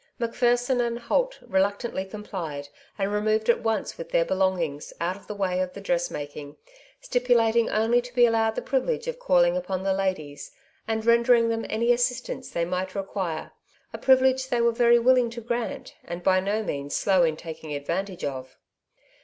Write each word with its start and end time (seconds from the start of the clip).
Macpherson 0.17 0.81
and 0.81 0.97
Holt 0.97 1.37
reluctantly 1.43 2.05
complied, 2.05 2.69
and 2.97 3.13
removed 3.13 3.49
at 3.51 3.61
once, 3.61 3.99
with 3.99 4.09
their 4.09 4.25
belongings, 4.25 4.91
out 4.99 5.15
of 5.15 5.27
the 5.27 5.35
way 5.35 5.59
of 5.59 5.73
the 5.73 5.79
dress 5.79 6.09
making, 6.09 6.57
stipulating 7.01 7.69
only 7.69 8.01
to 8.01 8.15
be 8.15 8.25
allowed 8.25 8.55
the 8.55 8.63
privilege 8.63 9.05
of 9.07 9.19
calling 9.19 9.55
upon 9.55 9.83
the 9.83 9.93
ladies, 9.93 10.49
and 10.87 11.05
rendering 11.05 11.49
them 11.49 11.67
any 11.69 11.91
assistance 11.91 12.49
they 12.49 12.65
might 12.65 12.95
require— 12.95 13.51
a 13.93 13.99
privilege 13.99 14.47
they 14.47 14.59
were 14.59 14.71
very 14.71 14.97
willing 14.97 15.29
to 15.29 15.39
grant, 15.39 15.93
and 16.03 16.23
by 16.23 16.39
no 16.39 16.63
means 16.63 16.95
slow 16.95 17.21
in 17.23 17.37
taking 17.37 17.71
advantage 17.75 18.23
of. 18.23 18.57